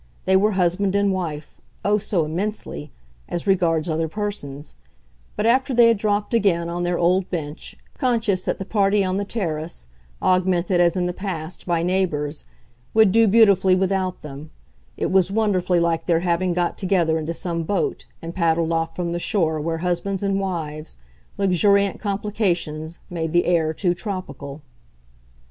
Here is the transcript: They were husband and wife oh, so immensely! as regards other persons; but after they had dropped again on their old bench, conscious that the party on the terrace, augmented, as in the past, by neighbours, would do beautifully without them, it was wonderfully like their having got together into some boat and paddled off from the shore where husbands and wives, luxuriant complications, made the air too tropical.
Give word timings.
They 0.25 0.35
were 0.35 0.53
husband 0.53 0.95
and 0.95 1.13
wife 1.13 1.61
oh, 1.85 1.99
so 1.99 2.25
immensely! 2.25 2.91
as 3.29 3.45
regards 3.45 3.87
other 3.87 4.07
persons; 4.07 4.73
but 5.35 5.45
after 5.45 5.75
they 5.75 5.89
had 5.89 5.97
dropped 5.99 6.33
again 6.33 6.69
on 6.69 6.81
their 6.81 6.97
old 6.97 7.29
bench, 7.29 7.75
conscious 7.99 8.43
that 8.45 8.57
the 8.57 8.65
party 8.65 9.05
on 9.05 9.17
the 9.17 9.25
terrace, 9.25 9.85
augmented, 10.19 10.81
as 10.81 10.95
in 10.95 11.05
the 11.05 11.13
past, 11.13 11.67
by 11.67 11.83
neighbours, 11.83 12.45
would 12.95 13.11
do 13.11 13.27
beautifully 13.27 13.75
without 13.75 14.23
them, 14.23 14.49
it 14.97 15.11
was 15.11 15.31
wonderfully 15.31 15.79
like 15.79 16.07
their 16.07 16.21
having 16.21 16.51
got 16.51 16.79
together 16.79 17.19
into 17.19 17.31
some 17.35 17.61
boat 17.61 18.05
and 18.23 18.33
paddled 18.33 18.71
off 18.71 18.95
from 18.95 19.11
the 19.11 19.19
shore 19.19 19.61
where 19.61 19.77
husbands 19.85 20.23
and 20.23 20.39
wives, 20.39 20.97
luxuriant 21.37 21.99
complications, 21.99 22.97
made 23.11 23.33
the 23.33 23.45
air 23.45 23.71
too 23.71 23.93
tropical. 23.93 24.63